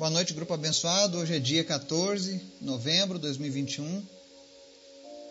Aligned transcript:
Boa 0.00 0.08
noite, 0.08 0.32
grupo 0.32 0.54
abençoado. 0.54 1.18
Hoje 1.18 1.36
é 1.36 1.38
dia 1.38 1.62
14 1.62 2.38
de 2.38 2.64
novembro 2.64 3.18
de 3.18 3.22
2021. 3.24 4.02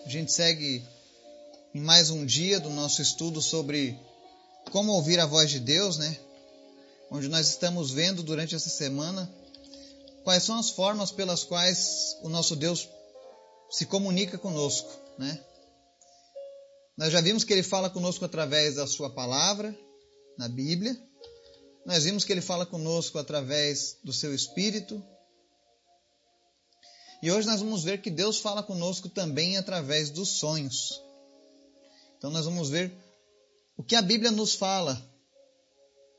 A 0.06 0.10
gente 0.10 0.32
segue 0.32 0.86
em 1.74 1.82
mais 1.82 2.12
um 2.12 2.24
dia 2.24 2.60
do 2.60 2.70
nosso 2.70 3.02
estudo 3.02 3.42
sobre 3.42 4.00
como 4.72 4.92
ouvir 4.92 5.20
a 5.20 5.26
voz 5.26 5.50
de 5.50 5.60
Deus, 5.60 5.98
né? 5.98 6.16
Onde 7.10 7.28
nós 7.30 7.48
estamos 7.50 7.90
vendo 7.90 8.22
durante 8.22 8.54
essa 8.54 8.70
semana 8.70 9.28
quais 10.24 10.44
são 10.44 10.60
as 10.60 10.70
formas 10.70 11.12
pelas 11.12 11.44
quais 11.44 12.16
o 12.22 12.30
nosso 12.30 12.56
Deus 12.56 12.88
se 13.72 13.88
comunica 13.88 14.38
conosco, 14.38 14.88
né? 15.18 15.44
Nós 16.96 17.12
já 17.12 17.22
vimos 17.22 17.44
que 17.44 17.54
ele 17.54 17.64
fala 17.64 17.90
conosco 17.90 18.24
através 18.24 18.76
da 18.76 18.86
sua 18.86 19.10
palavra, 19.10 19.76
na 20.38 20.48
Bíblia. 20.48 20.96
Nós 21.86 22.04
vimos 22.04 22.24
que 22.24 22.32
ele 22.32 22.42
fala 22.42 22.66
conosco 22.66 23.18
através 23.18 23.98
do 24.04 24.14
seu 24.14 24.34
espírito. 24.34 25.04
E 27.22 27.32
hoje 27.32 27.48
nós 27.48 27.60
vamos 27.60 27.84
ver 27.84 28.02
que 28.02 28.10
Deus 28.10 28.40
fala 28.40 28.64
conosco 28.64 29.10
também 29.10 29.58
através 29.58 30.10
dos 30.10 30.30
sonhos. 30.40 31.02
Então 32.18 32.30
nós 32.30 32.46
vamos 32.46 32.70
ver 32.70 32.94
o 33.76 33.84
que 33.84 33.96
a 33.96 34.02
Bíblia 34.02 34.32
nos 34.32 34.56
fala 34.56 35.02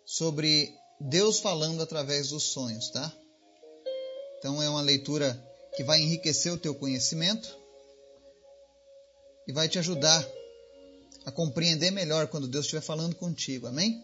sobre 0.05 0.75
Deus 1.01 1.39
falando 1.41 1.83
através 1.83 2.29
dos 2.29 2.45
sonhos, 2.45 2.91
tá? 2.91 3.13
Então 4.39 4.63
é 4.63 4.69
uma 4.69 4.81
leitura 4.81 5.39
que 5.77 5.85
vai 5.85 6.01
enriquecer 6.01 6.53
o 6.53 6.59
teu 6.59 6.75
conhecimento 6.75 7.57
e 9.47 9.53
vai 9.53 9.69
te 9.69 9.79
ajudar 9.79 10.27
a 11.25 11.31
compreender 11.31 11.91
melhor 11.91 12.27
quando 12.29 12.49
Deus 12.49 12.65
estiver 12.65 12.81
falando 12.81 13.15
contigo. 13.15 13.67
Amém? 13.67 14.03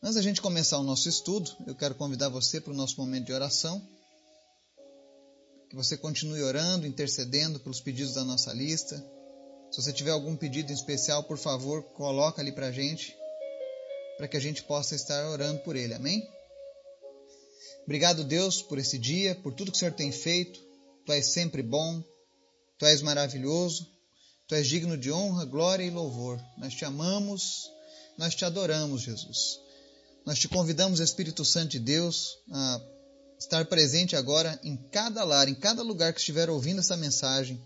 Antes 0.00 0.14
da 0.14 0.22
gente 0.22 0.40
começar 0.40 0.78
o 0.78 0.84
nosso 0.84 1.08
estudo, 1.08 1.50
eu 1.66 1.74
quero 1.74 1.92
convidar 1.96 2.28
você 2.28 2.60
para 2.60 2.72
o 2.72 2.76
nosso 2.76 2.96
momento 3.00 3.26
de 3.26 3.32
oração. 3.32 3.84
Que 5.68 5.74
você 5.74 5.96
continue 5.96 6.40
orando, 6.40 6.86
intercedendo 6.86 7.58
pelos 7.58 7.80
pedidos 7.80 8.14
da 8.14 8.22
nossa 8.22 8.52
lista. 8.52 8.96
Se 9.72 9.82
você 9.82 9.92
tiver 9.92 10.12
algum 10.12 10.36
pedido 10.36 10.70
em 10.70 10.74
especial, 10.74 11.24
por 11.24 11.36
favor, 11.36 11.82
coloca 11.94 12.40
ali 12.40 12.52
para 12.52 12.68
a 12.68 12.72
gente, 12.72 13.12
para 14.16 14.28
que 14.28 14.36
a 14.36 14.40
gente 14.40 14.62
possa 14.62 14.94
estar 14.94 15.28
orando 15.30 15.58
por 15.62 15.74
ele. 15.74 15.92
Amém? 15.92 16.22
Obrigado, 17.82 18.22
Deus, 18.22 18.62
por 18.62 18.78
esse 18.78 18.98
dia, 18.98 19.34
por 19.34 19.52
tudo 19.52 19.72
que 19.72 19.76
o 19.76 19.80
Senhor 19.80 19.92
tem 19.92 20.12
feito. 20.12 20.60
Tu 21.04 21.12
és 21.12 21.26
sempre 21.26 21.60
bom, 21.60 22.04
tu 22.78 22.86
és 22.86 23.02
maravilhoso, 23.02 23.84
tu 24.46 24.54
és 24.54 24.66
digno 24.68 24.96
de 24.96 25.10
honra, 25.10 25.44
glória 25.44 25.82
e 25.82 25.90
louvor. 25.90 26.40
Nós 26.56 26.72
te 26.72 26.84
amamos, 26.84 27.68
nós 28.16 28.34
te 28.34 28.44
adoramos, 28.44 29.02
Jesus. 29.02 29.67
Nós 30.28 30.38
te 30.38 30.46
convidamos, 30.46 31.00
Espírito 31.00 31.42
Santo 31.42 31.70
de 31.70 31.78
Deus, 31.78 32.36
a 32.52 32.80
estar 33.38 33.64
presente 33.64 34.14
agora 34.14 34.60
em 34.62 34.76
cada 34.76 35.24
lar, 35.24 35.48
em 35.48 35.54
cada 35.54 35.82
lugar 35.82 36.12
que 36.12 36.20
estiver 36.20 36.50
ouvindo 36.50 36.80
essa 36.80 36.98
mensagem. 36.98 37.58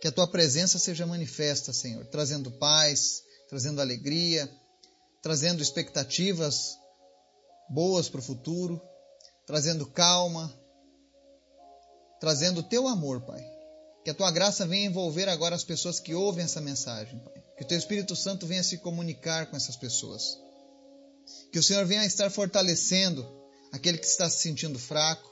Que 0.00 0.06
a 0.06 0.12
tua 0.12 0.30
presença 0.30 0.78
seja 0.78 1.04
manifesta, 1.04 1.72
Senhor, 1.72 2.06
trazendo 2.06 2.48
paz, 2.48 3.24
trazendo 3.48 3.80
alegria, 3.80 4.48
trazendo 5.20 5.60
expectativas 5.60 6.76
boas 7.68 8.08
para 8.08 8.20
o 8.20 8.22
futuro, 8.22 8.80
trazendo 9.44 9.84
calma, 9.84 10.56
trazendo 12.20 12.60
o 12.60 12.68
teu 12.68 12.86
amor, 12.86 13.20
Pai. 13.22 13.44
Que 14.04 14.10
a 14.10 14.14
tua 14.14 14.30
graça 14.30 14.64
venha 14.64 14.86
envolver 14.86 15.28
agora 15.28 15.56
as 15.56 15.64
pessoas 15.64 15.98
que 15.98 16.14
ouvem 16.14 16.44
essa 16.44 16.60
mensagem, 16.60 17.18
Pai. 17.18 17.42
Que 17.56 17.64
o 17.64 17.66
teu 17.66 17.76
Espírito 17.76 18.14
Santo 18.14 18.46
venha 18.46 18.62
se 18.62 18.78
comunicar 18.78 19.46
com 19.46 19.56
essas 19.56 19.74
pessoas. 19.74 20.46
Que 21.50 21.58
o 21.58 21.62
Senhor 21.62 21.84
venha 21.86 22.04
estar 22.04 22.30
fortalecendo 22.30 23.26
aquele 23.72 23.98
que 23.98 24.06
está 24.06 24.28
se 24.28 24.38
sentindo 24.38 24.78
fraco. 24.78 25.30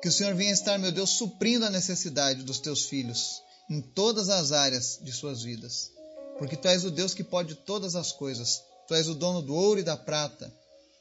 Que 0.00 0.08
o 0.08 0.12
Senhor 0.12 0.34
venha 0.34 0.52
estar, 0.52 0.78
meu 0.78 0.92
Deus, 0.92 1.10
suprindo 1.10 1.64
a 1.64 1.70
necessidade 1.70 2.42
dos 2.42 2.60
teus 2.60 2.84
filhos 2.84 3.42
em 3.68 3.80
todas 3.80 4.28
as 4.28 4.52
áreas 4.52 4.98
de 5.02 5.12
suas 5.12 5.42
vidas. 5.42 5.90
Porque 6.38 6.56
tu 6.56 6.68
és 6.68 6.84
o 6.84 6.90
Deus 6.90 7.14
que 7.14 7.24
pode 7.24 7.54
todas 7.54 7.96
as 7.96 8.12
coisas. 8.12 8.62
Tu 8.86 8.94
és 8.94 9.08
o 9.08 9.14
dono 9.14 9.42
do 9.42 9.54
ouro 9.54 9.80
e 9.80 9.82
da 9.82 9.96
prata. 9.96 10.52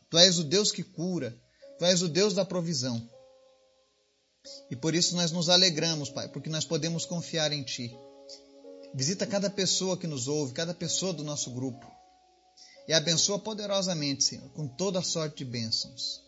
Tu 0.09 0.17
és 0.17 0.37
o 0.39 0.43
Deus 0.43 0.71
que 0.71 0.83
cura. 0.83 1.37
Tu 1.77 1.85
és 1.85 2.01
o 2.01 2.09
Deus 2.09 2.33
da 2.33 2.43
provisão. 2.43 3.07
E 4.71 4.75
por 4.75 4.95
isso 4.95 5.15
nós 5.15 5.31
nos 5.31 5.49
alegramos, 5.49 6.09
Pai, 6.09 6.27
porque 6.29 6.49
nós 6.49 6.65
podemos 6.65 7.05
confiar 7.05 7.51
em 7.51 7.63
Ti. 7.63 7.95
Visita 8.95 9.27
cada 9.27 9.49
pessoa 9.49 9.97
que 9.97 10.07
nos 10.07 10.27
ouve, 10.27 10.53
cada 10.53 10.73
pessoa 10.73 11.13
do 11.13 11.23
nosso 11.23 11.51
grupo 11.51 11.96
e 12.87 12.93
abençoa 12.93 13.37
poderosamente, 13.37 14.23
Senhor, 14.23 14.49
com 14.51 14.67
toda 14.67 14.99
a 14.99 15.03
sorte 15.03 15.37
de 15.37 15.45
bênçãos. 15.45 16.21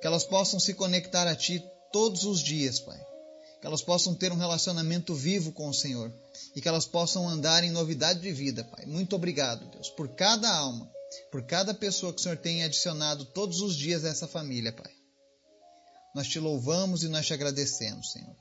Que 0.00 0.06
elas 0.06 0.24
possam 0.24 0.60
se 0.60 0.74
conectar 0.74 1.26
a 1.26 1.34
Ti 1.34 1.62
todos 1.90 2.24
os 2.24 2.40
dias, 2.40 2.78
Pai. 2.78 3.00
Que 3.60 3.66
elas 3.66 3.80
possam 3.80 4.14
ter 4.14 4.30
um 4.30 4.36
relacionamento 4.36 5.14
vivo 5.14 5.52
com 5.52 5.68
o 5.68 5.74
Senhor 5.74 6.12
e 6.54 6.60
que 6.60 6.68
elas 6.68 6.86
possam 6.86 7.26
andar 7.26 7.64
em 7.64 7.70
novidade 7.70 8.20
de 8.20 8.30
vida, 8.30 8.62
Pai. 8.62 8.84
Muito 8.84 9.16
obrigado, 9.16 9.70
Deus, 9.70 9.88
por 9.88 10.08
cada 10.14 10.54
alma, 10.54 10.90
por 11.32 11.42
cada 11.42 11.72
pessoa 11.72 12.12
que 12.12 12.20
o 12.20 12.22
Senhor 12.22 12.36
tem 12.36 12.62
adicionado 12.62 13.24
todos 13.24 13.62
os 13.62 13.74
dias 13.74 14.04
a 14.04 14.10
essa 14.10 14.28
família, 14.28 14.72
Pai. 14.72 14.92
Nós 16.14 16.28
te 16.28 16.38
louvamos 16.38 17.02
e 17.02 17.08
nós 17.08 17.26
te 17.26 17.32
agradecemos, 17.32 18.12
Senhor. 18.12 18.36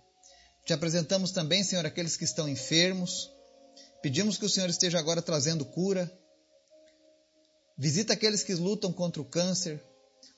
Te 0.66 0.74
apresentamos 0.74 1.32
também, 1.32 1.64
Senhor, 1.64 1.86
aqueles 1.86 2.18
que 2.18 2.26
estão 2.26 2.50
enfermos. 2.50 3.30
Pedimos 4.02 4.38
que 4.38 4.46
o 4.46 4.50
Senhor 4.50 4.70
esteja 4.70 5.00
agora 5.00 5.22
trazendo 5.22 5.64
cura, 5.64 6.12
Visita 7.78 8.13
aqueles 8.13 8.41
que 8.41 8.53
lutam 8.53 8.91
contra 8.94 9.22
o 9.22 9.25
câncer, 9.25 9.84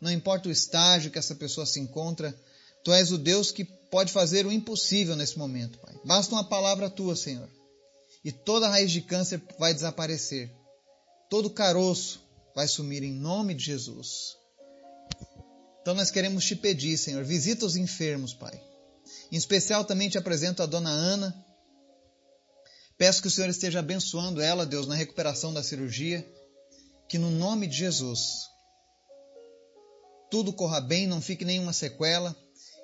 não 0.01 0.11
importa 0.11 0.49
o 0.49 0.51
estágio 0.51 1.11
que 1.11 1.19
essa 1.19 1.35
pessoa 1.35 1.65
se 1.65 1.79
encontra, 1.79 2.35
tu 2.83 2.91
és 2.91 3.11
o 3.11 3.17
Deus 3.17 3.51
que 3.51 3.63
pode 3.63 4.11
fazer 4.11 4.45
o 4.45 4.51
impossível 4.51 5.15
nesse 5.15 5.37
momento, 5.37 5.77
Pai. 5.79 5.95
Basta 6.03 6.33
uma 6.33 6.43
palavra 6.43 6.89
tua, 6.89 7.15
Senhor, 7.15 7.49
e 8.23 8.31
toda 8.31 8.69
raiz 8.69 8.91
de 8.91 9.01
câncer 9.01 9.41
vai 9.59 9.73
desaparecer, 9.73 10.51
todo 11.29 11.49
caroço 11.49 12.23
vai 12.55 12.67
sumir 12.67 13.03
em 13.03 13.13
nome 13.13 13.53
de 13.53 13.65
Jesus. 13.65 14.35
Então 15.81 15.93
nós 15.93 16.09
queremos 16.09 16.43
te 16.43 16.55
pedir, 16.55 16.97
Senhor, 16.97 17.23
visita 17.23 17.65
os 17.65 17.75
enfermos, 17.75 18.33
Pai. 18.33 18.59
Em 19.31 19.37
especial 19.37 19.85
também 19.85 20.09
te 20.09 20.17
apresento 20.17 20.63
a 20.63 20.65
dona 20.65 20.89
Ana. 20.89 21.45
Peço 22.97 23.21
que 23.21 23.27
o 23.27 23.31
Senhor 23.31 23.49
esteja 23.49 23.79
abençoando 23.79 24.41
ela, 24.41 24.65
Deus, 24.65 24.87
na 24.87 24.95
recuperação 24.95 25.53
da 25.53 25.63
cirurgia 25.63 26.27
que 27.07 27.18
no 27.18 27.31
nome 27.31 27.68
de 27.68 27.78
Jesus 27.78 28.47
tudo 30.29 30.51
corra 30.51 30.81
bem, 30.81 31.07
não 31.07 31.22
fique 31.22 31.45
nenhuma 31.45 31.72
sequela, 31.72 32.35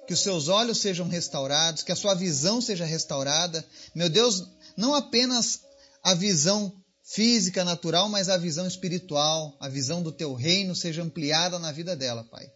que 0.08 0.14
os 0.14 0.22
seus 0.22 0.48
olhos 0.48 0.80
sejam 0.80 1.08
restaurados, 1.08 1.84
que 1.84 1.92
a 1.92 1.96
sua 1.96 2.14
visão 2.14 2.62
seja 2.62 2.86
restaurada. 2.86 3.66
Meu 3.94 4.10
Deus, 4.10 4.44
não 4.78 4.94
apenas 4.94 5.62
a 6.02 6.14
visão 6.14 6.74
física, 7.04 7.64
natural, 7.64 8.08
mas 8.10 8.30
a 8.30 8.38
visão 8.38 8.66
espiritual, 8.66 9.58
a 9.60 9.68
visão 9.68 10.02
do 10.02 10.12
teu 10.12 10.34
reino 10.34 10.76
seja 10.76 11.04
ampliada 11.04 11.60
na 11.60 11.72
vida 11.72 11.96
dela, 11.96 12.24
Pai. 12.24 12.50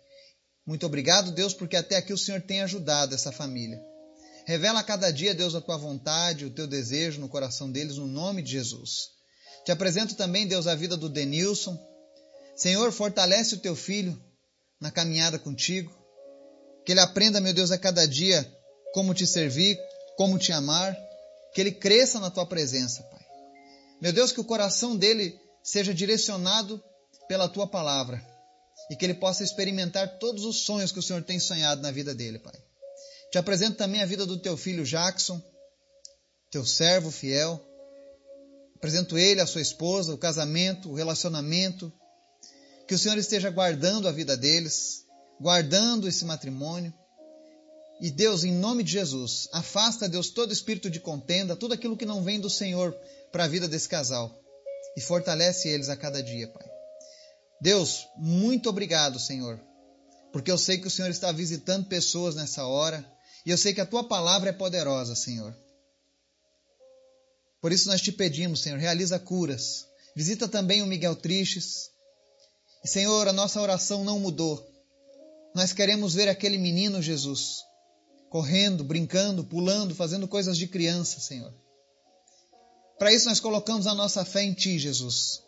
Muito 0.65 0.85
obrigado, 0.85 1.31
Deus, 1.31 1.53
porque 1.53 1.75
até 1.75 1.95
aqui 1.95 2.13
o 2.13 2.17
Senhor 2.17 2.41
tem 2.41 2.61
ajudado 2.61 3.15
essa 3.15 3.31
família. 3.31 3.79
Revela 4.45 4.79
a 4.79 4.83
cada 4.83 5.11
dia, 5.11 5.35
Deus, 5.35 5.55
a 5.55 5.61
tua 5.61 5.77
vontade, 5.77 6.45
o 6.45 6.49
teu 6.49 6.67
desejo 6.67 7.19
no 7.19 7.29
coração 7.29 7.69
deles, 7.69 7.97
no 7.97 8.07
nome 8.07 8.41
de 8.41 8.51
Jesus. 8.51 9.16
Te 9.65 9.71
apresento 9.71 10.15
também, 10.15 10.47
Deus, 10.47 10.67
a 10.67 10.75
vida 10.75 10.95
do 10.95 11.09
Denilson. 11.09 11.77
Senhor, 12.55 12.91
fortalece 12.91 13.55
o 13.55 13.59
teu 13.59 13.75
filho 13.75 14.19
na 14.79 14.91
caminhada 14.91 15.37
contigo. 15.37 15.95
Que 16.85 16.93
ele 16.93 17.01
aprenda, 17.01 17.41
meu 17.41 17.53
Deus, 17.53 17.71
a 17.71 17.77
cada 17.77 18.07
dia 18.07 18.49
como 18.93 19.13
te 19.13 19.27
servir, 19.27 19.77
como 20.15 20.39
te 20.39 20.51
amar. 20.51 20.97
Que 21.53 21.61
ele 21.61 21.71
cresça 21.71 22.19
na 22.19 22.29
tua 22.29 22.45
presença, 22.45 23.03
Pai. 23.03 23.25
Meu 24.01 24.13
Deus, 24.13 24.31
que 24.31 24.39
o 24.39 24.45
coração 24.45 24.95
dele 24.95 25.39
seja 25.63 25.93
direcionado 25.93 26.81
pela 27.27 27.49
tua 27.49 27.67
palavra 27.67 28.23
e 28.89 28.95
que 28.95 29.05
ele 29.05 29.15
possa 29.15 29.43
experimentar 29.43 30.17
todos 30.17 30.45
os 30.45 30.61
sonhos 30.61 30.91
que 30.91 30.99
o 30.99 31.03
Senhor 31.03 31.23
tem 31.23 31.39
sonhado 31.39 31.81
na 31.81 31.91
vida 31.91 32.15
dele, 32.15 32.39
Pai. 32.39 32.55
Te 33.31 33.37
apresento 33.37 33.75
também 33.75 34.01
a 34.01 34.05
vida 34.05 34.25
do 34.25 34.37
teu 34.37 34.55
filho 34.55 34.85
Jackson, 34.85 35.41
teu 36.49 36.65
servo 36.65 37.11
fiel. 37.11 37.61
Apresento 38.77 39.17
ele, 39.17 39.41
a 39.41 39.47
sua 39.47 39.61
esposa, 39.61 40.13
o 40.13 40.17
casamento, 40.19 40.91
o 40.91 40.93
relacionamento. 40.93 41.91
Que 42.87 42.93
o 42.93 42.99
Senhor 42.99 43.17
esteja 43.17 43.49
guardando 43.49 44.07
a 44.07 44.11
vida 44.11 44.37
deles, 44.37 45.03
guardando 45.41 46.07
esse 46.07 46.23
matrimônio. 46.23 46.93
E 47.99 48.11
Deus, 48.11 48.43
em 48.43 48.53
nome 48.53 48.83
de 48.83 48.91
Jesus, 48.91 49.49
afasta, 49.51 50.07
Deus, 50.07 50.29
todo 50.29 50.53
espírito 50.53 50.91
de 50.91 50.99
contenda, 50.99 51.55
tudo 51.55 51.73
aquilo 51.73 51.97
que 51.97 52.05
não 52.05 52.23
vem 52.23 52.39
do 52.39 52.51
Senhor 52.51 52.95
para 53.31 53.45
a 53.45 53.47
vida 53.47 53.67
desse 53.67 53.89
casal. 53.89 54.39
E 54.95 55.01
fortalece 55.01 55.67
eles 55.67 55.89
a 55.89 55.97
cada 55.97 56.21
dia, 56.21 56.47
Pai. 56.47 56.67
Deus, 57.59 58.07
muito 58.15 58.69
obrigado, 58.69 59.19
Senhor, 59.19 59.59
porque 60.31 60.51
eu 60.51 60.57
sei 60.59 60.77
que 60.77 60.85
o 60.85 60.91
Senhor 60.91 61.09
está 61.09 61.31
visitando 61.31 61.87
pessoas 61.87 62.35
nessa 62.35 62.67
hora 62.67 63.03
e 63.43 63.49
eu 63.49 63.57
sei 63.57 63.73
que 63.73 63.81
a 63.81 63.85
tua 63.87 64.03
palavra 64.03 64.51
é 64.51 64.53
poderosa, 64.53 65.15
Senhor. 65.15 65.57
Por 67.61 67.71
isso 67.71 67.87
nós 67.87 68.01
te 68.01 68.11
pedimos, 68.11 68.61
Senhor, 68.61 68.77
realiza 68.79 69.19
curas. 69.19 69.85
Visita 70.15 70.47
também 70.47 70.81
o 70.81 70.87
Miguel 70.87 71.15
Tristes. 71.15 71.89
E, 72.83 72.87
Senhor, 72.87 73.27
a 73.27 73.33
nossa 73.33 73.61
oração 73.61 74.03
não 74.03 74.19
mudou. 74.19 74.65
Nós 75.55 75.73
queremos 75.73 76.13
ver 76.13 76.29
aquele 76.29 76.57
menino 76.57 77.01
Jesus 77.01 77.63
correndo, 78.29 78.83
brincando, 78.83 79.43
pulando, 79.43 79.95
fazendo 79.95 80.27
coisas 80.27 80.57
de 80.57 80.67
criança, 80.67 81.19
Senhor. 81.19 81.53
Para 82.99 83.13
isso 83.13 83.27
nós 83.27 83.39
colocamos 83.39 83.87
a 83.87 83.93
nossa 83.93 84.25
fé 84.25 84.43
em 84.43 84.53
Ti, 84.53 84.77
Jesus. 84.77 85.41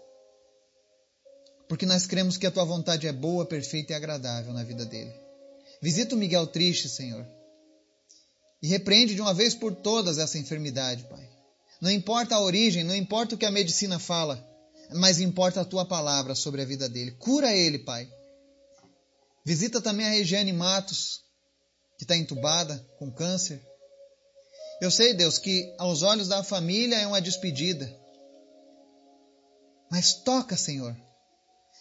Porque 1.68 1.86
nós 1.86 2.06
cremos 2.06 2.38
que 2.38 2.48
a 2.48 2.52
Tua 2.52 2.64
vontade 2.64 3.08
é 3.08 3.12
boa, 3.12 3.46
perfeita 3.46 3.94
e 3.94 3.96
agradável 3.96 4.54
na 4.54 4.64
vida 4.64 4.86
dele. 4.86 5.14
Visita 5.82 6.16
o 6.16 6.18
Miguel 6.18 6.48
triste, 6.48 6.90
Senhor. 6.90 7.26
E 8.62 8.68
repreende 8.68 9.16
de 9.16 9.22
uma 9.22 9.34
vez 9.34 9.54
por 9.54 9.74
todas 9.76 10.18
essa 10.18 10.38
enfermidade, 10.38 11.04
Pai. 11.04 11.29
Não 11.82 11.90
importa 11.90 12.36
a 12.36 12.42
origem, 12.42 12.84
não 12.84 12.96
importa 12.96 13.36
o 13.36 13.38
que 13.38 13.46
a 13.46 13.52
medicina 13.52 14.00
fala, 14.00 14.46
mas 14.94 15.20
importa 15.20 15.62
a 15.62 15.66
tua 15.66 15.86
palavra 15.86 16.36
sobre 16.36 16.62
a 16.62 16.66
vida 16.66 16.90
dele. 16.90 17.12
Cura 17.12 17.56
ele, 17.56 17.80
Pai. 17.80 18.10
Visita 19.46 19.82
também 19.82 20.06
a 20.06 20.10
Regiane 20.10 20.52
Matos, 20.52 21.22
que 21.98 22.04
está 22.04 22.16
entubada 22.16 22.78
com 22.98 23.12
câncer. 23.12 23.62
Eu 24.82 24.92
sei, 24.92 25.14
Deus, 25.14 25.38
que 25.38 25.74
aos 25.78 26.04
olhos 26.04 26.28
da 26.28 26.44
família 26.44 26.98
é 26.98 27.08
uma 27.08 27.22
despedida. 27.22 27.94
Mas 29.92 30.14
toca, 30.14 30.56
Senhor. 30.56 30.96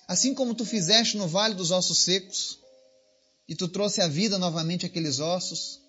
Assim 0.06 0.34
como 0.34 0.54
tu 0.54 0.64
fizeste 0.64 1.16
no 1.16 1.28
vale 1.28 1.54
dos 1.54 1.70
ossos 1.70 2.02
secos, 2.04 2.58
e 3.48 3.54
tu 3.54 3.68
trouxe 3.68 4.00
à 4.00 4.08
vida 4.08 4.38
novamente 4.38 4.84
aqueles 4.84 5.20
ossos, 5.20 5.80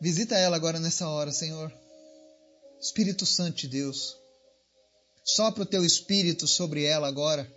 Visita 0.00 0.36
ela 0.36 0.56
agora 0.56 0.78
nessa 0.78 1.08
hora, 1.08 1.32
Senhor. 1.32 1.72
Espírito 2.80 3.24
Santo 3.24 3.56
de 3.56 3.68
Deus, 3.68 4.16
sopra 5.24 5.62
o 5.62 5.66
teu 5.66 5.84
espírito 5.84 6.46
sobre 6.46 6.84
ela 6.84 7.08
agora 7.08 7.50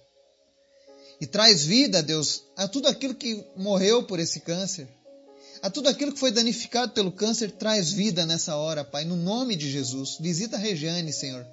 e 1.21 1.27
traz 1.27 1.65
vida, 1.65 2.01
Deus, 2.01 2.43
a 2.55 2.67
tudo 2.67 2.87
aquilo 2.87 3.13
que 3.13 3.43
morreu 3.55 4.03
por 4.03 4.19
esse 4.19 4.39
câncer, 4.39 4.87
a 5.61 5.69
tudo 5.69 5.89
aquilo 5.89 6.13
que 6.13 6.19
foi 6.19 6.31
danificado 6.31 6.93
pelo 6.93 7.11
câncer, 7.11 7.51
traz 7.51 7.91
vida 7.91 8.25
nessa 8.25 8.55
hora, 8.55 8.85
Pai, 8.85 9.03
no 9.03 9.17
nome 9.17 9.57
de 9.57 9.69
Jesus. 9.69 10.17
Visita 10.19 10.55
a 10.55 10.59
Regiane, 10.59 11.11
Senhor, 11.11 11.45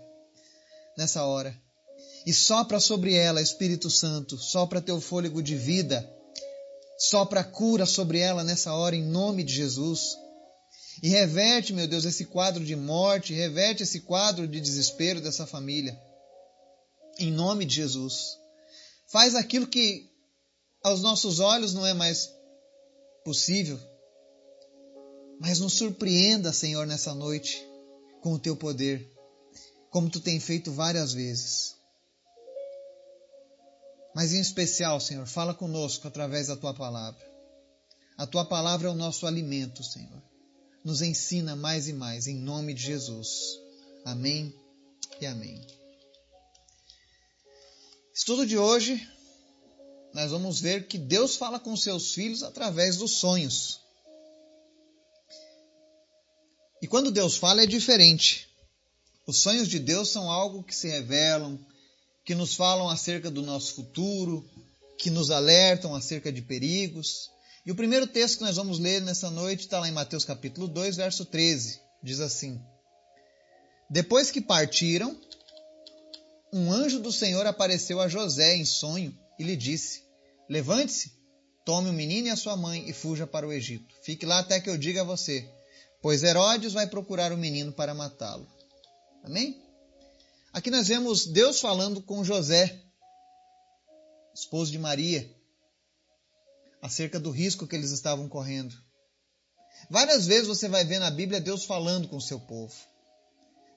nessa 0.97 1.25
hora. 1.25 1.57
E 2.25 2.33
sopra 2.33 2.79
sobre 2.79 3.15
ela, 3.15 3.43
Espírito 3.43 3.91
Santo, 3.91 4.39
sopra 4.39 4.81
teu 4.81 5.01
fôlego 5.01 5.43
de 5.43 5.57
vida, 5.57 6.09
sopra 6.99 7.43
cura 7.43 7.85
sobre 7.85 8.21
ela 8.21 8.45
nessa 8.45 8.73
hora, 8.73 8.95
em 8.95 9.05
nome 9.05 9.43
de 9.43 9.55
Jesus. 9.55 10.17
E 11.03 11.09
reverte, 11.09 11.73
meu 11.73 11.87
Deus, 11.87 12.05
esse 12.05 12.25
quadro 12.25 12.65
de 12.65 12.75
morte, 12.75 13.35
reverte 13.35 13.83
esse 13.83 14.01
quadro 14.01 14.49
de 14.49 14.61
desespero 14.61 15.21
dessa 15.21 15.47
família. 15.47 15.99
Em 17.19 17.31
nome 17.31 17.65
de 17.65 17.77
Jesus. 17.77 18.39
Faz 19.09 19.35
aquilo 19.35 19.67
que 19.67 20.11
aos 20.83 21.03
nossos 21.03 21.39
olhos 21.39 21.75
não 21.75 21.87
é 21.87 21.93
mais 21.93 22.31
possível. 23.25 23.79
Mas 25.39 25.61
nos 25.61 25.75
surpreenda, 25.75 26.53
Senhor, 26.53 26.87
nessa 26.87 27.15
noite 27.15 27.63
com 28.23 28.33
o 28.33 28.39
teu 28.39 28.57
poder, 28.57 29.07
como 29.91 30.09
tu 30.09 30.19
tem 30.19 30.41
feito 30.41 30.73
várias 30.73 31.13
vezes. 31.13 31.77
Mas 34.15 34.33
em 34.33 34.41
especial, 34.41 34.99
Senhor, 34.99 35.27
fala 35.27 35.53
conosco 35.53 36.09
através 36.09 36.47
da 36.47 36.57
tua 36.57 36.73
palavra. 36.73 37.23
A 38.17 38.27
tua 38.27 38.47
palavra 38.47 38.89
é 38.89 38.91
o 38.91 38.95
nosso 38.95 39.27
alimento, 39.27 39.85
Senhor 39.85 40.23
nos 40.87 41.03
ensina 41.03 41.57
mais 41.57 41.89
e 41.89 41.93
mais, 41.93 42.29
em 42.29 42.37
nome 42.37 42.73
de 42.73 42.81
Jesus. 42.81 43.59
Amém 44.05 44.55
e 45.21 45.27
amém. 45.27 45.61
Estudo 48.15 48.47
de 48.47 48.57
hoje, 48.57 49.05
nós 50.15 50.31
vamos 50.31 50.61
ver 50.61 50.87
que 50.87 50.97
Deus 50.97 51.35
fala 51.35 51.59
com 51.59 51.77
seus 51.77 52.15
filhos 52.15 52.45
através 52.45 52.99
dos 52.99 53.19
sonhos. 53.19 53.81
E 56.81 56.87
quando 56.87 57.11
Deus 57.11 57.37
fala 57.37 57.65
é 57.65 57.67
diferente. 57.67 58.49
Os 59.27 59.39
sonhos 59.39 59.67
de 59.67 59.81
Deus 59.81 60.11
são 60.11 60.31
algo 60.31 60.63
que 60.63 60.73
se 60.75 60.87
revelam, 60.89 61.59
que 62.25 62.33
nos 62.33 62.55
falam 62.55 62.89
acerca 62.89 63.29
do 63.29 63.43
nosso 63.43 63.75
futuro, 63.75 64.49
que 64.97 65.11
nos 65.11 65.33
alertam 65.33 65.97
acerca 65.97 66.31
de 66.31 66.43
perigos. 66.43 67.29
E 67.67 67.73
o 67.73 67.75
primeiro 67.75 68.07
texto 68.07 68.39
que 68.39 68.45
nós 68.45 68.55
vamos 68.55 68.79
ler 68.79 69.03
nessa 69.03 69.29
noite 69.29 69.63
está 69.63 69.81
lá 69.81 69.89
em 69.89 69.93
Mateus 69.93 70.25
capítulo 70.25 70.69
2, 70.69 70.95
verso 70.95 71.25
13. 71.25 71.81
Diz 72.01 72.21
assim: 72.21 72.63
Depois 73.91 74.31
que 74.31 74.41
partiram, 74.41 75.21
um 76.53 76.71
anjo 76.71 77.01
do 77.01 77.11
Senhor 77.11 77.45
apareceu 77.45 78.01
a 78.01 78.07
José 78.07 78.55
em 78.55 78.65
sonho 78.65 79.19
e 79.37 79.43
lhe 79.43 79.57
disse: 79.57 80.05
Levante-se, 80.49 81.11
tome 81.65 81.91
o 81.91 81.93
menino 81.93 82.29
e 82.29 82.31
a 82.31 82.37
sua 82.37 82.57
mãe 82.57 82.89
e 82.89 82.93
fuja 82.93 83.27
para 83.27 83.49
o 83.49 83.53
Egito. 83.53 83.93
Fique 84.01 84.25
lá 84.25 84.39
até 84.39 84.61
que 84.61 84.71
eu 84.71 84.79
diga 84.79 85.01
a 85.01 85.05
você, 85.05 85.51
pois 86.01 86.23
Herodes 86.23 86.73
vai 86.73 86.87
procurar 86.87 87.33
o 87.33 87.37
menino 87.37 87.73
para 87.73 87.93
matá-lo. 87.93 88.47
Amém? 89.25 89.61
Aqui 90.53 90.71
nós 90.71 90.87
vemos 90.87 91.27
Deus 91.27 91.59
falando 91.59 92.01
com 92.01 92.23
José, 92.23 92.81
esposo 94.33 94.71
de 94.71 94.79
Maria 94.79 95.36
acerca 96.87 97.19
do 97.19 97.33
risco 97.33 97.67
que 97.67 97.75
eles 97.75 97.91
estavam 97.91 98.29
correndo. 98.29 98.73
Várias 99.91 100.25
vezes 100.25 100.47
você 100.47 100.69
vai 100.69 100.85
ver 100.85 101.01
na 101.01 101.11
Bíblia 101.11 101.41
Deus 101.41 101.65
falando 101.65 102.07
com 102.07 102.17
o 102.17 102.21
seu 102.21 102.39
povo. 102.39 102.73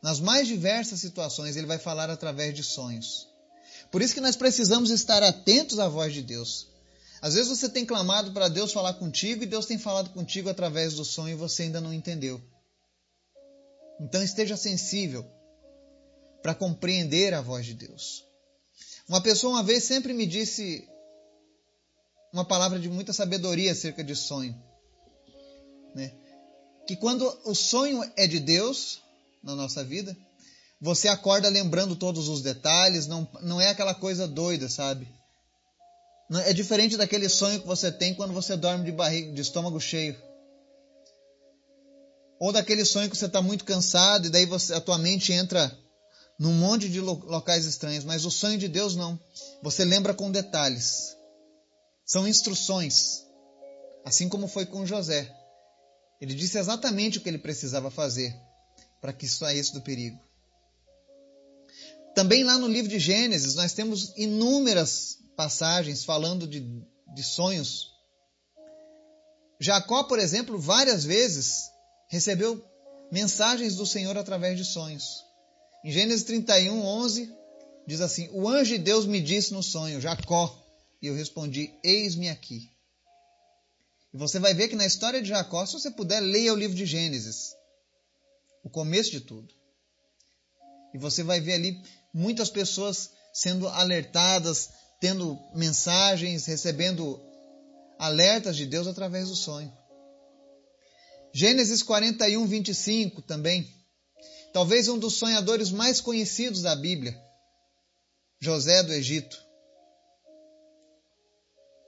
Nas 0.02 0.20
mais 0.20 0.48
diversas 0.48 1.00
situações, 1.00 1.58
ele 1.58 1.66
vai 1.66 1.80
falar 1.80 2.12
através 2.12 2.54
de 2.54 2.64
sonhos. 2.64 3.28
Por 3.92 4.04
isso 4.04 4.14
que 4.14 4.22
nós 4.22 4.36
precisamos 4.36 4.92
estar 4.92 5.24
atentos 5.24 5.80
à 5.80 5.90
voz 5.90 6.14
de 6.14 6.22
Deus. 6.22 6.68
Às 7.20 7.34
vezes 7.34 7.50
você 7.50 7.68
tem 7.68 7.84
clamado 7.84 8.32
para 8.32 8.48
Deus 8.48 8.72
falar 8.72 8.94
contigo 8.94 9.44
e 9.44 9.48
Deus 9.48 9.66
tem 9.66 9.80
falado 9.80 10.12
contigo 10.12 10.48
através 10.48 10.94
do 10.94 11.04
sonho 11.04 11.34
e 11.34 11.36
você 11.36 11.64
ainda 11.64 11.82
não 11.82 11.92
entendeu. 11.92 12.40
Então 14.00 14.22
esteja 14.22 14.56
sensível 14.56 15.26
para 16.44 16.54
compreender 16.54 17.34
a 17.34 17.42
voz 17.42 17.66
de 17.66 17.74
Deus. 17.74 18.24
Uma 19.08 19.20
pessoa 19.20 19.56
uma 19.56 19.64
vez 19.64 19.84
sempre 19.84 20.14
me 20.14 20.28
disse 20.28 20.88
uma 22.32 22.46
palavra 22.46 22.80
de 22.80 22.90
muita 22.90 23.14
sabedoria 23.14 23.72
acerca 23.72 24.04
de 24.04 24.16
sonho. 24.16 24.56
Né? 25.96 26.12
Que 26.88 26.96
quando 26.96 27.26
o 27.46 27.56
sonho 27.56 28.04
é 28.16 28.28
de 28.28 28.40
Deus 28.40 29.02
na 29.44 29.56
nossa 29.56 29.84
vida, 29.84 30.16
você 30.82 31.08
acorda 31.08 31.50
lembrando 31.50 31.96
todos 31.96 32.28
os 32.28 32.42
detalhes, 32.42 33.08
não, 33.08 33.28
não 33.42 33.60
é 33.60 33.70
aquela 33.70 33.94
coisa 33.94 34.28
doida, 34.28 34.70
sabe? 34.70 35.08
É 36.46 36.54
diferente 36.54 36.96
daquele 36.96 37.28
sonho 37.28 37.60
que 37.60 37.68
você 37.68 37.92
tem 37.92 38.14
quando 38.14 38.34
você 38.34 38.56
dorme 38.56 38.86
de 38.86 38.92
barriga, 38.92 39.34
de 39.34 39.42
estômago 39.42 39.80
cheio. 39.80 40.16
Ou 42.40 42.54
daquele 42.54 42.86
sonho 42.86 43.10
que 43.10 43.18
você 43.18 43.26
está 43.26 43.42
muito 43.42 43.66
cansado 43.66 44.28
e 44.28 44.30
daí 44.30 44.46
você, 44.46 44.74
a 44.74 44.80
tua 44.80 44.98
mente 44.98 45.34
entra 45.34 45.76
num 46.40 46.54
monte 46.54 46.88
de 46.88 47.02
locais 47.02 47.66
estranhos. 47.66 48.06
Mas 48.06 48.26
o 48.26 48.32
sonho 48.32 48.58
de 48.58 48.68
Deus 48.68 48.96
não. 48.96 49.20
Você 49.62 49.84
lembra 49.84 50.14
com 50.14 50.32
detalhes. 50.32 51.18
São 52.10 52.28
instruções, 52.28 53.24
assim 54.04 54.28
como 54.28 54.48
foi 54.48 54.66
com 54.66 54.84
José. 54.84 55.32
Ele 56.20 56.34
disse 56.34 56.58
exatamente 56.58 57.20
o 57.20 57.22
que 57.22 57.30
ele 57.30 57.38
precisava 57.38 57.92
fazer 57.92 58.36
para 59.00 59.14
que 59.14 59.28
saísse 59.28 59.74
do 59.74 59.82
perigo. 59.84 60.20
Também 62.16 62.44
lá 62.44 62.58
no 62.58 62.68
livro 62.68 62.90
de 62.90 62.98
Gênesis, 62.98 63.54
nós 63.54 63.74
temos 63.74 64.12
inúmeras 64.18 65.20
passagens 65.38 66.04
falando 66.04 66.48
de, 66.48 66.84
de 67.14 67.24
sonhos. 67.24 67.92
Jacó, 69.60 70.02
por 70.02 70.18
exemplo, 70.18 70.58
várias 70.58 71.04
vezes 71.04 71.70
recebeu 72.08 72.60
mensagens 73.12 73.76
do 73.76 73.86
Senhor 73.86 74.18
através 74.18 74.58
de 74.58 74.66
sonhos. 74.66 75.24
Em 75.86 75.92
Gênesis 75.92 76.24
31, 76.24 76.84
11, 76.84 77.32
diz 77.86 78.02
assim: 78.02 78.30
O 78.34 78.50
anjo 78.50 78.76
de 78.76 78.80
Deus 78.80 79.06
me 79.06 79.22
disse 79.22 79.54
no 79.54 79.62
sonho, 79.62 80.02
Jacó. 80.02 80.69
E 81.02 81.08
eu 81.08 81.16
respondi: 81.16 81.74
Eis-me 81.84 82.30
aqui. 82.30 82.70
E 84.14 84.18
você 84.18 84.40
vai 84.40 84.54
ver 84.54 84.68
que 84.68 84.76
na 84.76 84.86
história 84.86 85.22
de 85.22 85.30
Jacó, 85.30 85.66
se 85.66 85.74
você 85.74 85.92
puder, 85.92 86.20
leia 86.20 86.54
o 86.54 86.58
livro 86.58 86.76
de 86.76 86.86
Gênesis, 86.86 87.54
o 88.64 88.70
começo 88.70 89.12
de 89.12 89.22
tudo. 89.22 89.54
E 90.94 90.98
você 90.98 91.24
vai 91.24 91.40
ver 91.40 91.54
ali 91.54 91.82
muitas 92.14 92.50
pessoas 92.50 93.12
sendo 93.32 93.68
alertadas, 93.68 94.70
tendo 95.00 95.38
mensagens, 95.54 96.46
recebendo 96.48 97.22
alertas 98.00 98.56
de 98.56 98.66
Deus 98.66 98.88
através 98.88 99.30
do 99.30 99.36
sonho. 99.36 99.72
Gênesis 101.32 101.84
41, 101.84 102.48
25 102.48 103.22
também. 103.22 103.72
Talvez 104.52 104.88
um 104.88 104.98
dos 104.98 105.14
sonhadores 105.14 105.70
mais 105.70 106.02
conhecidos 106.02 106.64
da 106.64 106.76
Bíblia, 106.76 107.16
José 108.42 108.82
do 108.82 108.92
Egito 108.92 109.49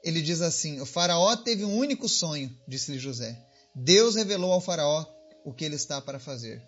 ele 0.03 0.21
diz 0.21 0.41
assim: 0.41 0.81
O 0.81 0.85
Faraó 0.85 1.35
teve 1.35 1.63
um 1.63 1.75
único 1.77 2.07
sonho, 2.09 2.55
disse-lhe 2.67 2.99
José. 2.99 3.37
Deus 3.75 4.15
revelou 4.15 4.51
ao 4.51 4.61
Faraó 4.61 5.05
o 5.45 5.53
que 5.53 5.63
ele 5.63 5.75
está 5.75 6.01
para 6.01 6.19
fazer. 6.19 6.61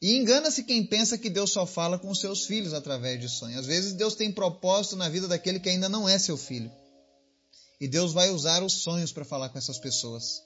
E 0.00 0.14
engana-se 0.14 0.62
quem 0.62 0.84
pensa 0.84 1.16
que 1.16 1.30
Deus 1.30 1.50
só 1.50 1.66
fala 1.66 1.98
com 1.98 2.14
seus 2.14 2.44
filhos 2.44 2.74
através 2.74 3.18
de 3.20 3.28
sonhos. 3.28 3.60
Às 3.60 3.66
vezes 3.66 3.92
Deus 3.94 4.14
tem 4.14 4.30
propósito 4.30 4.96
na 4.96 5.08
vida 5.08 5.26
daquele 5.26 5.58
que 5.58 5.70
ainda 5.70 5.88
não 5.88 6.08
é 6.08 6.18
seu 6.18 6.36
filho. 6.36 6.70
E 7.80 7.88
Deus 7.88 8.12
vai 8.12 8.30
usar 8.30 8.62
os 8.62 8.74
sonhos 8.74 9.12
para 9.12 9.24
falar 9.24 9.48
com 9.48 9.58
essas 9.58 9.78
pessoas. 9.78 10.42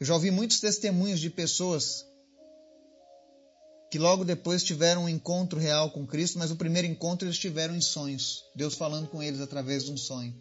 Eu 0.00 0.06
já 0.06 0.14
ouvi 0.14 0.30
muitos 0.30 0.60
testemunhos 0.60 1.20
de 1.20 1.30
pessoas 1.30 2.04
que 3.96 4.02
logo 4.02 4.26
depois 4.26 4.62
tiveram 4.62 5.04
um 5.04 5.08
encontro 5.08 5.58
real 5.58 5.90
com 5.90 6.06
Cristo, 6.06 6.38
mas 6.38 6.50
o 6.50 6.56
primeiro 6.56 6.86
encontro 6.86 7.26
eles 7.26 7.38
tiveram 7.38 7.74
em 7.74 7.80
sonhos, 7.80 8.44
Deus 8.54 8.74
falando 8.74 9.08
com 9.08 9.22
eles 9.22 9.40
através 9.40 9.84
de 9.84 9.90
um 9.90 9.96
sonho. 9.96 10.38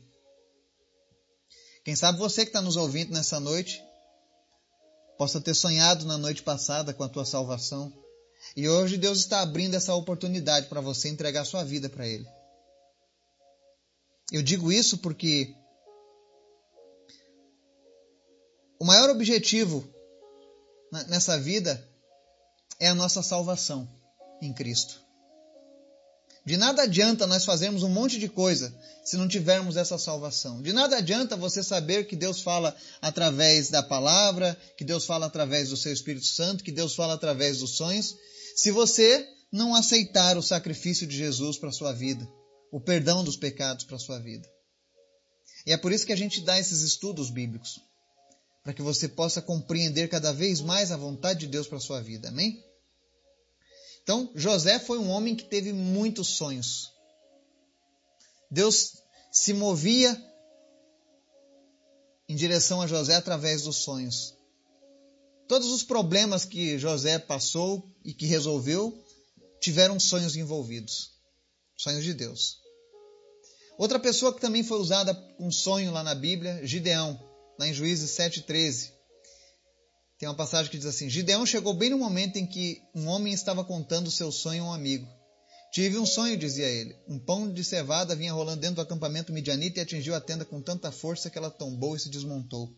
Quem 1.82 1.96
sabe 1.96 2.20
você 2.20 2.42
que 2.42 2.50
está 2.50 2.62
nos 2.62 2.76
ouvindo 2.76 3.14
nessa 3.14 3.40
noite 3.40 3.82
possa 5.18 5.40
ter 5.40 5.54
sonhado 5.54 6.06
na 6.06 6.18
noite 6.18 6.44
passada 6.44 6.94
com 6.94 7.02
a 7.02 7.08
tua 7.08 7.24
salvação 7.24 7.94
e 8.58 8.68
hoje 8.68 8.98
Deus 8.98 9.20
está 9.20 9.40
abrindo 9.40 9.76
essa 9.76 9.96
oportunidade 9.96 10.68
para 10.68 10.82
você 10.82 11.08
entregar 11.08 11.46
sua 11.46 11.64
vida 11.64 11.88
para 11.88 12.06
Ele. 12.06 12.28
Eu 14.34 14.44
digo 14.44 14.70
isso 14.70 14.98
porque 14.98 15.56
o 18.78 18.84
maior 18.84 19.10
objetivo 19.12 19.88
nessa 21.08 21.40
vida 21.40 21.95
é 22.80 22.88
a 22.88 22.96
nossa 22.96 23.22
salvação 23.22 23.90
em 24.42 24.54
Cristo. 24.54 25.06
De 26.46 26.58
nada 26.58 26.84
adianta 26.84 27.26
nós 27.26 27.44
fazermos 27.44 27.82
um 27.82 27.90
monte 27.90 28.20
de 28.20 28.30
coisa 28.30 28.72
se 29.04 29.18
não 29.18 29.28
tivermos 29.28 29.78
essa 29.78 29.98
salvação. 29.98 30.62
De 30.62 30.72
nada 30.72 30.98
adianta 30.98 31.36
você 31.36 31.64
saber 31.64 32.06
que 32.06 32.16
Deus 32.16 32.42
fala 32.42 32.76
através 33.02 33.70
da 33.70 33.82
palavra, 33.82 34.56
que 34.78 34.84
Deus 34.84 35.06
fala 35.06 35.26
através 35.26 35.70
do 35.70 35.78
seu 35.78 35.92
Espírito 35.92 36.28
Santo, 36.28 36.64
que 36.64 36.72
Deus 36.72 36.94
fala 36.94 37.16
através 37.16 37.60
dos 37.60 37.78
sonhos, 37.78 38.16
se 38.56 38.70
você 38.72 39.28
não 39.52 39.74
aceitar 39.74 40.38
o 40.38 40.44
sacrifício 40.44 41.08
de 41.08 41.18
Jesus 41.18 41.58
para 41.58 41.70
a 41.70 41.74
sua 41.74 41.94
vida, 41.94 42.28
o 42.72 42.80
perdão 42.80 43.24
dos 43.24 43.36
pecados 43.36 43.84
para 43.84 43.96
a 43.96 44.00
sua 44.00 44.20
vida. 44.20 44.48
E 45.66 45.72
é 45.72 45.78
por 45.78 45.92
isso 45.92 46.06
que 46.06 46.14
a 46.14 46.18
gente 46.18 46.42
dá 46.42 46.60
esses 46.60 46.82
estudos 46.82 47.32
bíblicos 47.32 47.82
para 48.66 48.74
que 48.74 48.82
você 48.82 49.08
possa 49.08 49.44
compreender 49.44 50.10
cada 50.10 50.34
vez 50.34 50.60
mais 50.60 50.92
a 50.92 50.98
vontade 50.98 51.42
de 51.42 51.48
Deus 51.48 51.68
para 51.68 51.78
a 51.78 51.82
sua 51.82 52.02
vida. 52.02 52.30
Amém? 52.30 52.66
Então, 54.02 54.32
José 54.34 54.80
foi 54.80 54.98
um 54.98 55.10
homem 55.10 55.36
que 55.36 55.46
teve 55.46 55.72
muitos 55.72 56.30
sonhos. 56.30 56.92
Deus 58.50 58.98
se 59.32 59.54
movia 59.54 60.20
em 62.28 62.36
direção 62.36 62.82
a 62.82 62.88
José 62.88 63.14
através 63.16 63.62
dos 63.62 63.78
sonhos. 63.78 64.36
Todos 65.48 65.72
os 65.72 65.84
problemas 65.84 66.44
que 66.44 66.80
José 66.80 67.20
passou 67.20 67.88
e 68.04 68.14
que 68.14 68.26
resolveu 68.26 69.00
tiveram 69.62 70.00
sonhos 70.00 70.36
envolvidos 70.36 71.16
sonhos 71.78 72.04
de 72.04 72.14
Deus. 72.14 72.60
Outra 73.78 74.00
pessoa 74.00 74.34
que 74.34 74.42
também 74.42 74.64
foi 74.64 74.80
usada 74.80 75.14
um 75.38 75.52
sonho 75.52 75.92
lá 75.92 76.02
na 76.02 76.16
Bíblia, 76.16 76.66
Gideão 76.66 77.20
lá 77.60 77.68
em 77.68 77.74
Juízes 77.74 78.12
7,13. 78.12 78.92
Tem 80.18 80.30
uma 80.30 80.36
passagem 80.36 80.72
que 80.72 80.78
diz 80.78 80.86
assim: 80.86 81.10
Gideão 81.10 81.46
chegou 81.46 81.74
bem 81.74 81.90
no 81.90 81.98
momento 81.98 82.38
em 82.38 82.46
que 82.46 82.82
um 82.94 83.08
homem 83.08 83.34
estava 83.34 83.64
contando 83.64 84.10
seu 84.10 84.32
sonho 84.32 84.64
a 84.64 84.68
um 84.68 84.74
amigo. 84.74 85.08
Tive 85.74 85.98
um 85.98 86.06
sonho, 86.06 86.38
dizia 86.38 86.68
ele. 86.68 86.96
Um 87.06 87.20
pão 87.20 87.52
de 87.52 87.62
cevada 87.62 88.16
vinha 88.16 88.32
rolando 88.32 88.62
dentro 88.62 88.78
do 88.78 88.82
acampamento 88.82 89.34
midianita 89.34 89.80
e 89.80 89.84
atingiu 89.84 90.16
a 90.16 90.22
tenda 90.22 90.46
com 90.46 90.62
tanta 90.62 90.90
força 90.90 91.30
que 91.30 91.38
ela 91.38 91.52
tombou 91.52 91.98
e 91.98 92.00
se 92.00 92.10
desmontou. 92.10 92.74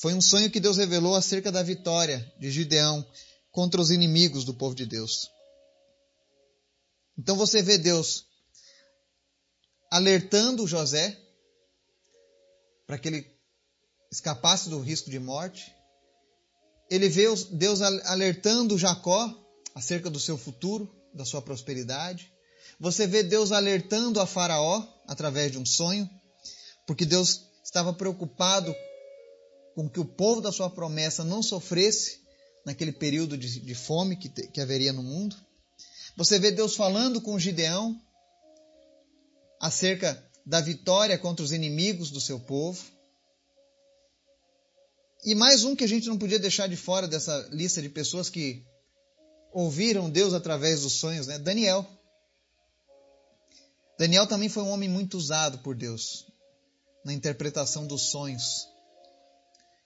Foi 0.00 0.12
um 0.12 0.20
sonho 0.20 0.50
que 0.50 0.58
Deus 0.58 0.76
revelou 0.76 1.14
acerca 1.14 1.52
da 1.52 1.62
vitória 1.62 2.32
de 2.40 2.50
Gideão 2.50 3.06
contra 3.52 3.80
os 3.80 3.92
inimigos 3.92 4.44
do 4.44 4.52
povo 4.52 4.74
de 4.74 4.84
Deus. 4.84 5.30
Então 7.16 7.36
você 7.36 7.62
vê 7.62 7.78
Deus 7.78 8.26
alertando 9.88 10.66
José 10.66 11.16
para 12.84 12.98
que 12.98 13.06
ele 13.06 13.33
escapasse 14.14 14.68
do 14.68 14.80
risco 14.80 15.10
de 15.10 15.18
morte. 15.18 15.74
Ele 16.88 17.08
vê 17.08 17.26
Deus 17.50 17.80
alertando 17.82 18.78
Jacó 18.78 19.28
acerca 19.74 20.08
do 20.08 20.20
seu 20.20 20.38
futuro, 20.38 20.88
da 21.12 21.24
sua 21.24 21.42
prosperidade. 21.42 22.32
Você 22.78 23.08
vê 23.08 23.24
Deus 23.24 23.50
alertando 23.50 24.20
a 24.20 24.26
Faraó 24.26 24.86
através 25.08 25.50
de 25.50 25.58
um 25.58 25.66
sonho, 25.66 26.08
porque 26.86 27.04
Deus 27.04 27.42
estava 27.64 27.92
preocupado 27.92 28.72
com 29.74 29.88
que 29.88 29.98
o 29.98 30.04
povo 30.04 30.40
da 30.40 30.52
sua 30.52 30.70
promessa 30.70 31.24
não 31.24 31.42
sofresse 31.42 32.20
naquele 32.64 32.92
período 32.92 33.36
de, 33.36 33.58
de 33.58 33.74
fome 33.74 34.16
que, 34.16 34.28
que 34.28 34.60
haveria 34.60 34.92
no 34.92 35.02
mundo. 35.02 35.34
Você 36.16 36.38
vê 36.38 36.52
Deus 36.52 36.76
falando 36.76 37.20
com 37.20 37.36
Gideão 37.36 38.00
acerca 39.60 40.24
da 40.46 40.60
vitória 40.60 41.18
contra 41.18 41.44
os 41.44 41.50
inimigos 41.50 42.12
do 42.12 42.20
seu 42.20 42.38
povo. 42.38 42.94
E 45.24 45.34
mais 45.34 45.64
um 45.64 45.74
que 45.74 45.84
a 45.84 45.88
gente 45.88 46.06
não 46.06 46.18
podia 46.18 46.38
deixar 46.38 46.68
de 46.68 46.76
fora 46.76 47.08
dessa 47.08 47.48
lista 47.50 47.80
de 47.80 47.88
pessoas 47.88 48.28
que 48.28 48.62
ouviram 49.52 50.10
Deus 50.10 50.34
através 50.34 50.82
dos 50.82 50.92
sonhos, 50.92 51.26
né? 51.26 51.38
Daniel. 51.38 51.86
Daniel 53.98 54.26
também 54.26 54.50
foi 54.50 54.62
um 54.62 54.68
homem 54.68 54.88
muito 54.88 55.16
usado 55.16 55.58
por 55.60 55.74
Deus 55.74 56.26
na 57.04 57.12
interpretação 57.12 57.86
dos 57.86 58.02
sonhos. 58.10 58.68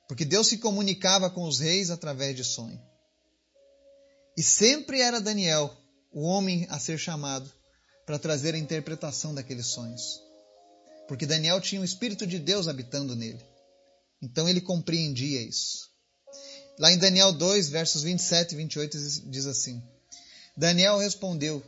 Porque 0.08 0.24
Deus 0.24 0.48
se 0.48 0.58
comunicava 0.58 1.30
com 1.30 1.44
os 1.46 1.60
reis 1.60 1.90
através 1.90 2.34
de 2.34 2.42
sonho. 2.42 2.80
E 4.36 4.42
sempre 4.42 5.00
era 5.00 5.20
Daniel 5.20 5.76
o 6.12 6.22
homem 6.22 6.66
a 6.68 6.80
ser 6.80 6.98
chamado 6.98 7.48
para 8.04 8.18
trazer 8.18 8.54
a 8.54 8.58
interpretação 8.58 9.32
daqueles 9.34 9.66
sonhos. 9.66 10.20
Porque 11.06 11.26
Daniel 11.26 11.60
tinha 11.60 11.80
o 11.80 11.84
Espírito 11.84 12.26
de 12.26 12.40
Deus 12.40 12.66
habitando 12.66 13.14
nele. 13.14 13.44
Então 14.22 14.48
ele 14.48 14.60
compreendia 14.60 15.40
isso. 15.40 15.88
Lá 16.78 16.92
em 16.92 16.98
Daniel 16.98 17.32
2, 17.32 17.68
versos 17.70 18.02
27 18.02 18.52
e 18.52 18.56
28 18.56 18.98
diz 19.30 19.46
assim: 19.46 19.82
Daniel 20.56 20.98
respondeu: 20.98 21.62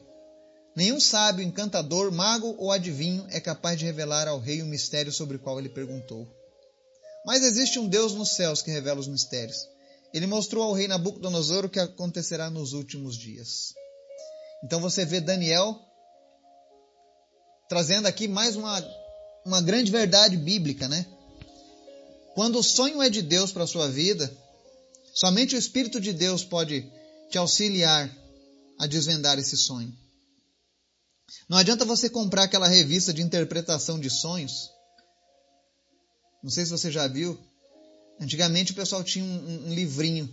Nenhum 0.76 1.00
sábio, 1.00 1.44
encantador, 1.44 2.12
mago 2.12 2.54
ou 2.58 2.70
adivinho 2.70 3.26
é 3.30 3.40
capaz 3.40 3.78
de 3.78 3.84
revelar 3.84 4.28
ao 4.28 4.38
rei 4.38 4.62
o 4.62 4.66
mistério 4.66 5.12
sobre 5.12 5.36
o 5.36 5.40
qual 5.40 5.58
ele 5.58 5.68
perguntou. 5.68 6.28
Mas 7.24 7.42
existe 7.42 7.78
um 7.78 7.88
Deus 7.88 8.14
nos 8.14 8.30
céus 8.30 8.62
que 8.62 8.70
revela 8.70 9.00
os 9.00 9.08
mistérios. 9.08 9.68
Ele 10.12 10.26
mostrou 10.26 10.64
ao 10.64 10.72
rei 10.72 10.88
Nabucodonosor 10.88 11.64
o 11.64 11.68
que 11.68 11.78
acontecerá 11.78 12.50
nos 12.50 12.72
últimos 12.72 13.16
dias. 13.16 13.74
Então 14.64 14.80
você 14.80 15.04
vê 15.04 15.20
Daniel 15.20 15.78
trazendo 17.68 18.06
aqui 18.06 18.26
mais 18.26 18.56
uma, 18.56 18.84
uma 19.44 19.60
grande 19.60 19.92
verdade 19.92 20.36
bíblica, 20.36 20.88
né? 20.88 21.06
Quando 22.34 22.58
o 22.58 22.62
sonho 22.62 23.02
é 23.02 23.10
de 23.10 23.22
Deus 23.22 23.52
para 23.52 23.64
a 23.64 23.66
sua 23.66 23.88
vida, 23.88 24.30
somente 25.14 25.54
o 25.54 25.58
Espírito 25.58 26.00
de 26.00 26.12
Deus 26.12 26.44
pode 26.44 26.90
te 27.30 27.38
auxiliar 27.38 28.10
a 28.78 28.86
desvendar 28.86 29.38
esse 29.38 29.56
sonho. 29.56 29.92
Não 31.48 31.58
adianta 31.58 31.84
você 31.84 32.08
comprar 32.08 32.44
aquela 32.44 32.68
revista 32.68 33.12
de 33.12 33.22
interpretação 33.22 33.98
de 33.98 34.10
sonhos. 34.10 34.70
Não 36.42 36.50
sei 36.50 36.64
se 36.64 36.70
você 36.70 36.90
já 36.90 37.06
viu. 37.06 37.38
Antigamente 38.20 38.72
o 38.72 38.74
pessoal 38.74 39.02
tinha 39.04 39.24
um, 39.24 39.68
um 39.68 39.74
livrinho, 39.74 40.28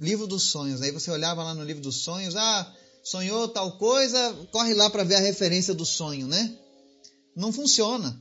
livro 0.00 0.26
dos 0.26 0.44
sonhos. 0.44 0.82
Aí 0.82 0.90
você 0.90 1.10
olhava 1.10 1.42
lá 1.42 1.54
no 1.54 1.64
livro 1.64 1.82
dos 1.82 2.02
sonhos, 2.02 2.36
ah, 2.36 2.74
sonhou 3.02 3.48
tal 3.48 3.78
coisa, 3.78 4.32
corre 4.50 4.74
lá 4.74 4.88
para 4.90 5.04
ver 5.04 5.16
a 5.16 5.20
referência 5.20 5.74
do 5.74 5.84
sonho, 5.84 6.26
né? 6.26 6.56
Não 7.34 7.52
funciona. 7.52 8.20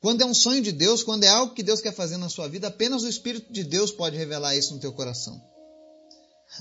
Quando 0.00 0.22
é 0.22 0.26
um 0.26 0.34
sonho 0.34 0.62
de 0.62 0.70
Deus, 0.70 1.02
quando 1.02 1.24
é 1.24 1.28
algo 1.28 1.54
que 1.54 1.62
Deus 1.62 1.80
quer 1.80 1.92
fazer 1.92 2.16
na 2.16 2.28
sua 2.28 2.48
vida, 2.48 2.68
apenas 2.68 3.02
o 3.02 3.08
Espírito 3.08 3.52
de 3.52 3.64
Deus 3.64 3.90
pode 3.90 4.16
revelar 4.16 4.56
isso 4.56 4.74
no 4.74 4.80
teu 4.80 4.92
coração. 4.92 5.40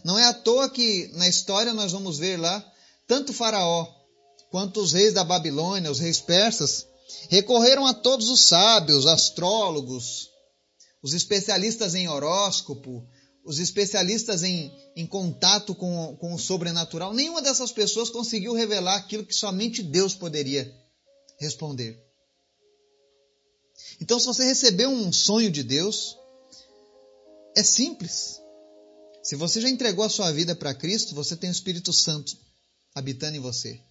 Não 0.04 0.18
é 0.18 0.26
à 0.26 0.34
toa 0.34 0.70
que 0.70 1.10
na 1.14 1.28
história 1.28 1.74
nós 1.74 1.92
vamos 1.92 2.18
ver 2.18 2.38
lá, 2.38 2.66
tanto 3.08 3.34
Faraó 3.34 3.88
quanto 4.50 4.82
os 4.82 4.94
reis 4.94 5.14
da 5.14 5.24
Babilônia, 5.24 5.92
os 5.92 6.00
reis 6.00 6.20
persas, 6.20 6.88
recorreram 7.30 7.86
a 7.86 7.94
todos 7.94 8.30
os 8.30 8.46
sábios, 8.48 9.06
astrólogos, 9.06 10.30
os 11.04 11.14
especialistas 11.14 11.96
em 11.96 12.08
horóscopo, 12.08 13.08
os 13.46 13.60
especialistas 13.60 14.44
em, 14.44 14.72
em 14.96 15.06
contato 15.06 15.76
com, 15.76 16.18
com 16.20 16.34
o 16.34 16.40
sobrenatural. 16.40 17.14
Nenhuma 17.14 17.42
dessas 17.42 17.72
pessoas 17.72 18.10
conseguiu 18.10 18.54
revelar 18.54 18.96
aquilo 18.96 19.26
que 19.26 19.34
somente 19.34 19.82
Deus 19.84 20.16
poderia 20.16 20.70
responder. 21.40 22.07
Então, 24.00 24.20
se 24.20 24.26
você 24.26 24.44
recebeu 24.44 24.90
um 24.90 25.12
sonho 25.12 25.50
de 25.50 25.64
Deus, 25.64 26.18
é 27.56 27.64
simples. 27.64 28.40
Se 29.24 29.36
você 29.36 29.60
já 29.60 29.70
entregou 29.70 30.06
a 30.06 30.10
sua 30.10 30.32
vida 30.32 30.56
para 30.56 30.74
Cristo, 30.74 31.16
você 31.16 31.36
tem 31.36 31.50
o 31.50 31.52
Espírito 31.52 31.92
Santo 31.92 32.38
habitando 32.94 33.36
em 33.38 33.42
você. 33.42 33.82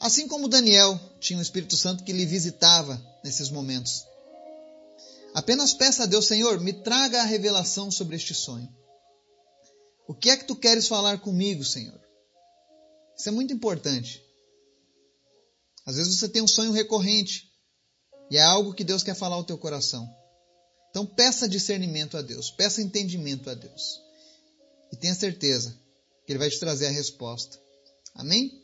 Assim 0.00 0.28
como 0.28 0.48
Daniel 0.48 0.98
tinha 1.20 1.38
o 1.38 1.42
Espírito 1.42 1.76
Santo 1.76 2.04
que 2.04 2.12
lhe 2.12 2.26
visitava 2.26 3.02
nesses 3.24 3.50
momentos. 3.50 4.04
Apenas 5.34 5.74
peça 5.74 6.04
a 6.04 6.06
Deus, 6.06 6.26
Senhor, 6.26 6.60
me 6.60 6.72
traga 6.72 7.20
a 7.22 7.24
revelação 7.24 7.90
sobre 7.90 8.16
este 8.16 8.34
sonho. 8.34 8.68
O 10.06 10.14
que 10.14 10.30
é 10.30 10.36
que 10.36 10.46
tu 10.46 10.56
queres 10.56 10.88
falar 10.88 11.18
comigo, 11.20 11.64
Senhor? 11.64 12.00
Isso 13.16 13.28
é 13.28 13.32
muito 13.32 13.52
importante. 13.52 14.22
Às 15.84 15.96
vezes 15.96 16.18
você 16.18 16.28
tem 16.28 16.42
um 16.42 16.48
sonho 16.48 16.72
recorrente 16.72 17.47
e 18.30 18.36
é 18.36 18.42
algo 18.42 18.74
que 18.74 18.84
Deus 18.84 19.02
quer 19.02 19.14
falar 19.14 19.36
ao 19.36 19.44
teu 19.44 19.56
coração. 19.56 20.08
Então 20.90 21.04
peça 21.06 21.48
discernimento 21.48 22.16
a 22.16 22.22
Deus, 22.22 22.50
peça 22.50 22.82
entendimento 22.82 23.48
a 23.50 23.54
Deus. 23.54 24.00
E 24.92 24.96
tenha 24.96 25.14
certeza 25.14 25.76
que 26.26 26.32
Ele 26.32 26.38
vai 26.38 26.50
te 26.50 26.58
trazer 26.58 26.86
a 26.86 26.90
resposta. 26.90 27.58
Amém? 28.14 28.62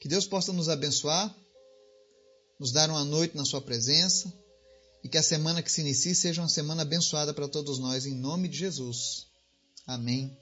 Que 0.00 0.08
Deus 0.08 0.26
possa 0.26 0.52
nos 0.52 0.68
abençoar, 0.68 1.34
nos 2.58 2.72
dar 2.72 2.90
uma 2.90 3.04
noite 3.04 3.36
na 3.36 3.44
Sua 3.44 3.60
presença 3.60 4.32
e 5.02 5.08
que 5.08 5.18
a 5.18 5.22
semana 5.22 5.62
que 5.62 5.70
se 5.70 5.80
inicie 5.80 6.14
seja 6.14 6.42
uma 6.42 6.48
semana 6.48 6.82
abençoada 6.82 7.32
para 7.32 7.48
todos 7.48 7.78
nós, 7.78 8.04
em 8.04 8.14
nome 8.14 8.48
de 8.48 8.58
Jesus. 8.58 9.26
Amém. 9.86 10.36